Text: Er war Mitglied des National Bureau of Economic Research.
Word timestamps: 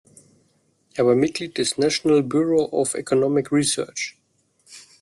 Er 0.95 1.05
war 1.05 1.13
Mitglied 1.13 1.59
des 1.59 1.77
National 1.77 2.23
Bureau 2.23 2.63
of 2.71 2.95
Economic 2.95 3.51
Research. 3.51 4.17